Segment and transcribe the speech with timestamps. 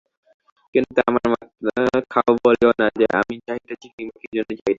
[0.75, 4.69] কিন্তু আমার মাথা খাও বলিয়ো না যে, আমি চাহিতেছি কিংবা কী জন্য চাহিতেছি।